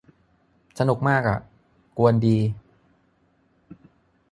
[0.79, 1.39] สนุกมากอะ
[1.97, 2.37] กวนดี